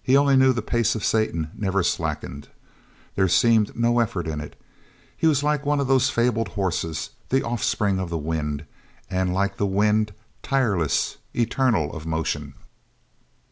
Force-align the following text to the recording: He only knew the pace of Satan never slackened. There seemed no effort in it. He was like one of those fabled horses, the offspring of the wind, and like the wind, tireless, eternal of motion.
He 0.00 0.16
only 0.16 0.36
knew 0.36 0.52
the 0.52 0.62
pace 0.62 0.94
of 0.94 1.04
Satan 1.04 1.50
never 1.56 1.82
slackened. 1.82 2.46
There 3.16 3.26
seemed 3.26 3.76
no 3.76 3.98
effort 3.98 4.28
in 4.28 4.40
it. 4.40 4.54
He 5.16 5.26
was 5.26 5.42
like 5.42 5.66
one 5.66 5.80
of 5.80 5.88
those 5.88 6.08
fabled 6.08 6.50
horses, 6.50 7.10
the 7.30 7.42
offspring 7.42 7.98
of 7.98 8.08
the 8.08 8.16
wind, 8.16 8.64
and 9.10 9.34
like 9.34 9.56
the 9.56 9.66
wind, 9.66 10.12
tireless, 10.44 11.16
eternal 11.34 11.92
of 11.92 12.06
motion. 12.06 12.54